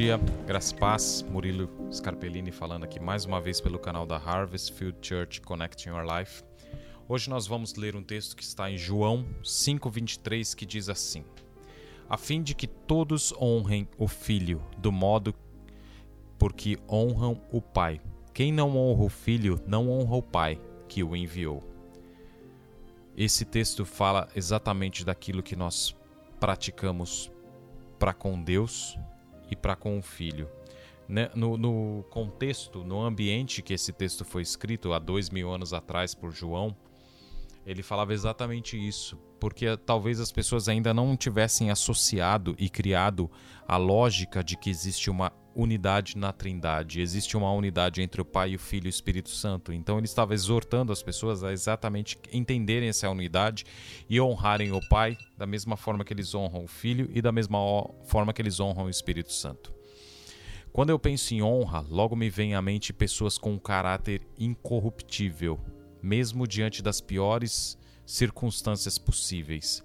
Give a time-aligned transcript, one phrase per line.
[0.00, 4.96] dia, graças paz, Murilo Scarpellini falando aqui mais uma vez pelo canal da Harvest Field
[5.02, 6.42] Church Connecting Your Life.
[7.06, 11.22] Hoje nós vamos ler um texto que está em João 5:23 que diz assim:
[12.08, 15.34] A fim de que todos honrem o Filho do modo
[16.38, 18.00] porque honram o Pai.
[18.32, 21.62] Quem não honra o Filho não honra o Pai que o enviou.
[23.14, 25.94] Esse texto fala exatamente daquilo que nós
[26.40, 27.30] praticamos
[27.98, 28.98] para com Deus
[29.50, 30.48] e para com o Filho.
[31.08, 35.72] Né, no, no, contexto, no ambiente que esse texto foi escrito há dois mil anos
[35.72, 36.76] atrás por João,
[37.70, 43.30] ele falava exatamente isso, porque talvez as pessoas ainda não tivessem associado e criado
[43.66, 48.56] a lógica de que existe uma unidade na Trindade, existe uma unidade entre o Pai,
[48.56, 49.72] o Filho e o Espírito Santo.
[49.72, 53.64] Então ele estava exortando as pessoas a exatamente entenderem essa unidade
[54.08, 57.58] e honrarem o Pai da mesma forma que eles honram o Filho e da mesma
[58.04, 59.72] forma que eles honram o Espírito Santo.
[60.72, 65.60] Quando eu penso em honra, logo me vem à mente pessoas com um caráter incorruptível,
[66.02, 69.84] mesmo diante das piores circunstâncias possíveis.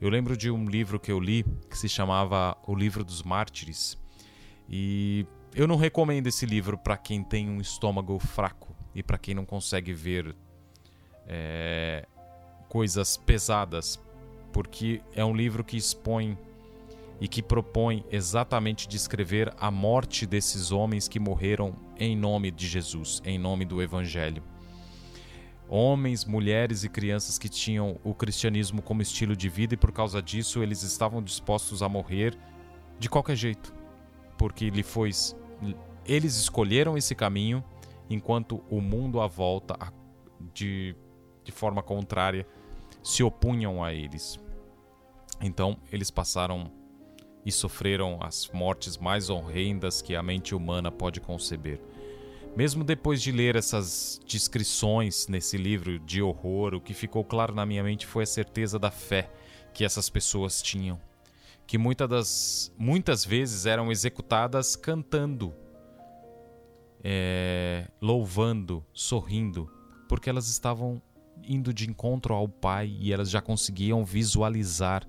[0.00, 3.96] Eu lembro de um livro que eu li que se chamava O Livro dos Mártires
[4.68, 9.34] e eu não recomendo esse livro para quem tem um estômago fraco e para quem
[9.34, 10.34] não consegue ver
[11.26, 12.06] é,
[12.68, 13.98] coisas pesadas,
[14.52, 16.36] porque é um livro que expõe
[17.20, 23.22] e que propõe exatamente descrever a morte desses homens que morreram em nome de Jesus,
[23.24, 24.42] em nome do Evangelho.
[25.68, 30.22] Homens, mulheres e crianças que tinham o cristianismo como estilo de vida e por causa
[30.22, 32.38] disso eles estavam dispostos a morrer
[32.98, 33.74] de qualquer jeito
[34.36, 35.10] porque lhe foi
[36.04, 37.64] eles escolheram esse caminho
[38.08, 39.76] enquanto o mundo à volta
[40.54, 40.94] de,
[41.42, 42.46] de forma contrária
[43.02, 44.38] se opunham a eles.
[45.40, 46.70] Então eles passaram
[47.44, 51.80] e sofreram as mortes mais horrendas que a mente humana pode conceber.
[52.56, 57.66] Mesmo depois de ler essas descrições nesse livro de horror, o que ficou claro na
[57.66, 59.30] minha mente foi a certeza da fé
[59.74, 60.98] que essas pessoas tinham
[61.66, 65.52] que muitas, das, muitas vezes eram executadas cantando,
[67.02, 69.70] é, louvando, sorrindo,
[70.08, 71.02] porque elas estavam
[71.42, 75.06] indo de encontro ao Pai e elas já conseguiam visualizar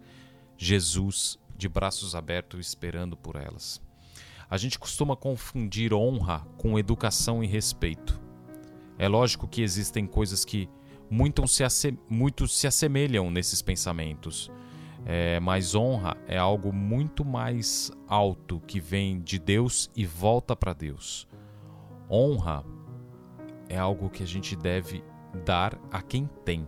[0.58, 3.82] Jesus de braços abertos esperando por elas.
[4.50, 8.20] A gente costuma confundir honra com educação e respeito.
[8.98, 10.70] É lógico que existem coisas que
[11.10, 11.64] muito se,
[12.10, 14.52] muito se assemelham nesses pensamentos
[15.10, 20.74] é, mas honra é algo muito mais alto que vem de Deus e volta para
[20.74, 21.26] Deus.
[22.12, 22.66] Honra
[23.70, 25.02] é algo que a gente deve
[25.46, 26.68] dar a quem tem.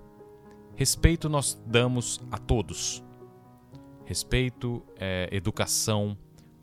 [0.73, 3.03] Respeito nós damos a todos.
[4.05, 6.17] Respeito, é, educação,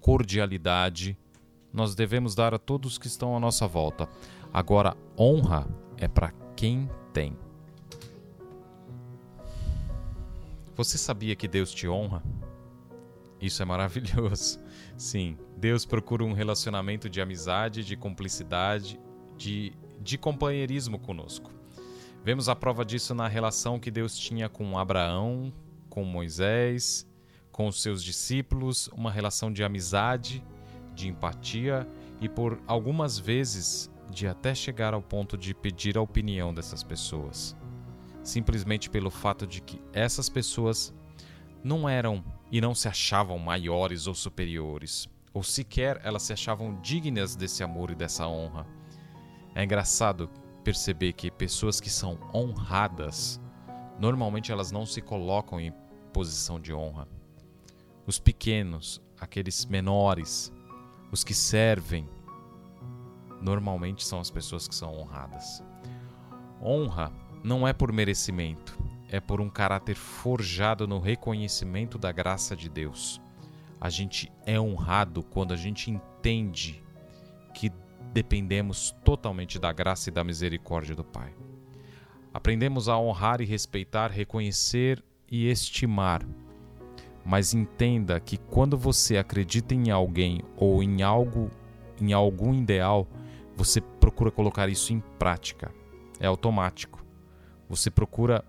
[0.07, 1.19] cordialidade,
[1.73, 4.09] nós devemos dar a todos que estão à nossa volta.
[4.53, 5.67] Agora, honra
[5.99, 7.37] é para quem tem.
[10.77, 12.23] Você sabia que Deus te honra?
[13.41, 14.61] Isso é maravilhoso.
[14.97, 19.01] Sim, Deus procura um relacionamento de amizade, de cumplicidade,
[19.37, 21.51] de, de companheirismo conosco.
[22.23, 25.53] Vemos a prova disso na relação que Deus tinha com Abraão,
[25.91, 27.05] com Moisés,
[27.57, 30.45] com os seus discípulos, uma relação de amizade,
[30.95, 31.89] de empatia
[32.21, 37.57] e por algumas vezes de até chegar ao ponto de pedir a opinião dessas pessoas
[38.27, 40.93] simplesmente pelo fato de que essas pessoas
[41.63, 47.37] não eram e não se achavam maiores ou superiores, ou sequer elas se achavam dignas
[47.37, 48.67] desse amor e dessa honra.
[49.55, 50.29] É engraçado
[50.63, 53.41] perceber que pessoas que são honradas,
[53.99, 55.73] normalmente elas não se colocam em
[56.13, 57.09] posição de honra.
[58.07, 60.53] Os pequenos, aqueles menores,
[61.11, 62.09] os que servem,
[63.41, 65.63] normalmente são as pessoas que são honradas.
[66.63, 67.13] Honra
[67.43, 73.21] não é por merecimento, é por um caráter forjado no reconhecimento da graça de Deus.
[73.81, 76.83] A gente é honrado quando a gente entende
[77.55, 77.71] que
[78.13, 81.35] dependemos totalmente da graça e da misericórdia do Pai.
[82.33, 86.27] Aprendemos a honrar e respeitar, reconhecer e estimar.
[87.27, 91.51] Mas entenda que quando você acredita em alguém ou em algo,
[92.01, 93.05] em algum ideal,
[93.57, 95.75] você procura colocar isso em prática.
[96.21, 97.05] É automático.
[97.69, 98.45] Você procura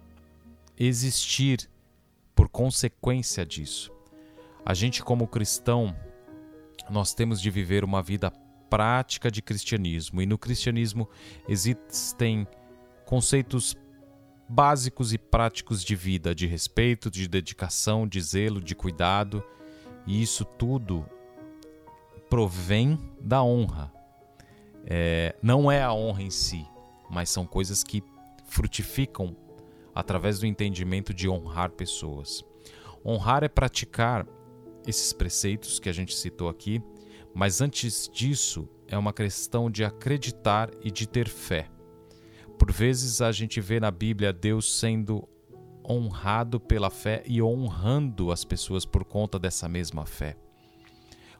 [0.77, 1.68] existir
[2.35, 3.91] por consequência disso.
[4.63, 5.95] A gente, como cristão,
[6.88, 8.31] nós temos de viver uma vida
[8.69, 10.21] prática de cristianismo.
[10.21, 11.09] E no cristianismo
[11.50, 12.45] existem
[13.06, 13.75] conceitos
[14.47, 19.44] básicos e práticos de vida, de respeito, de dedicação, de zelo, de cuidado.
[20.05, 21.05] E isso tudo
[22.29, 23.91] provém da honra.
[24.85, 26.65] É, não é a honra em si,
[27.09, 28.01] mas são coisas que
[28.45, 29.35] frutificam
[29.94, 32.43] através do entendimento de honrar pessoas.
[33.05, 34.25] Honrar é praticar
[34.85, 36.81] esses preceitos que a gente citou aqui,
[37.33, 41.69] mas antes disso é uma questão de acreditar e de ter fé.
[42.57, 45.27] Por vezes a gente vê na Bíblia Deus sendo
[45.88, 50.36] honrado pela fé e honrando as pessoas por conta dessa mesma fé.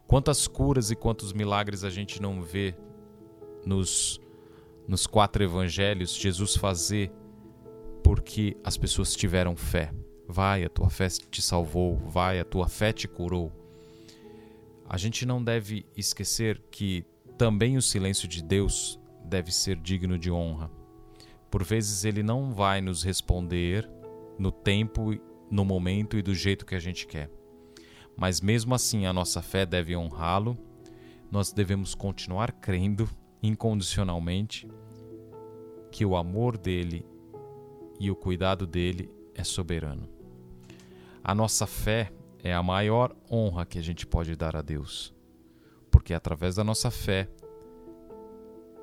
[0.08, 2.74] Quantas curas e quantos milagres a gente não vê
[3.66, 4.22] nos,
[4.88, 7.12] nos quatro evangelhos Jesus fazer
[8.02, 9.92] porque as pessoas tiveram fé.
[10.30, 13.52] Vai, a tua fé te salvou, vai, a tua fé te curou.
[14.88, 17.04] A gente não deve esquecer que
[17.38, 20.72] também o silêncio de Deus deve ser digno de honra.
[21.50, 23.90] Por vezes ele não vai nos responder
[24.38, 25.12] no tempo,
[25.50, 27.30] no momento e do jeito que a gente quer.
[28.16, 30.58] Mas mesmo assim, a nossa fé deve honrá-lo.
[31.32, 33.10] Nós devemos continuar crendo
[33.44, 34.68] incondicionalmente
[35.92, 37.06] que o amor dele
[38.00, 40.10] e o cuidado dele é soberano.
[41.24, 42.12] A nossa fé
[42.44, 45.14] é a maior honra que a gente pode dar a Deus,
[45.92, 47.30] porque é através da nossa fé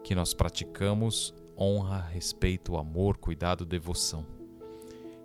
[0.03, 4.27] que nós praticamos honra, respeito, amor, cuidado, devoção.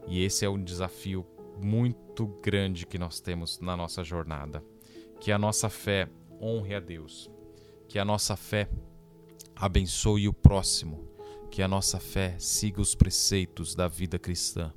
[0.07, 1.25] E esse é um desafio
[1.61, 4.63] muito grande que nós temos na nossa jornada.
[5.19, 6.09] Que a nossa fé
[6.41, 7.29] honre a Deus,
[7.87, 8.69] que a nossa fé
[9.55, 11.09] abençoe o próximo,
[11.51, 14.73] que a nossa fé siga os preceitos da vida cristã,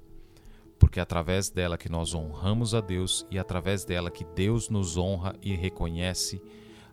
[0.79, 4.69] porque é através dela que nós honramos a Deus e é através dela que Deus
[4.69, 6.43] nos honra e reconhece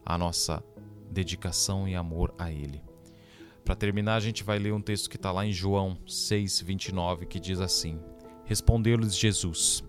[0.06, 0.64] a nossa
[1.10, 2.89] dedicação e amor a Ele.
[3.70, 7.28] Para terminar, a gente vai ler um texto que está lá em João 6, 29,
[7.28, 8.00] que diz assim:
[8.44, 9.84] Respondeu-lhes Jesus: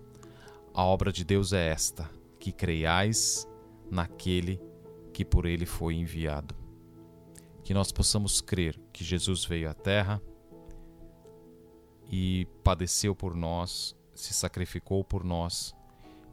[0.71, 2.07] A obra de Deus é esta,
[2.39, 3.47] que creiais
[3.89, 4.61] naquele
[5.11, 6.53] que por ele foi enviado.
[7.63, 10.21] Que nós possamos crer que Jesus veio à terra
[12.07, 15.73] e padeceu por nós, se sacrificou por nós,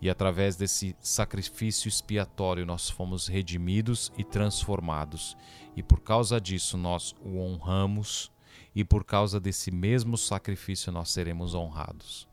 [0.00, 5.36] e através desse sacrifício expiatório nós fomos redimidos e transformados,
[5.76, 8.30] e por causa disso nós o honramos
[8.74, 12.28] e por causa desse mesmo sacrifício nós seremos honrados.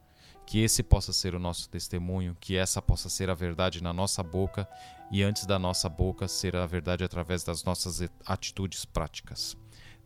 [0.45, 4.21] Que esse possa ser o nosso testemunho, que essa possa ser a verdade na nossa
[4.21, 4.69] boca
[5.11, 9.57] e antes da nossa boca ser a verdade através das nossas atitudes práticas.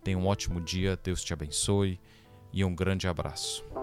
[0.02, 2.00] Tenha um ótimo dia, Deus te abençoe
[2.54, 3.79] e um grande abraço.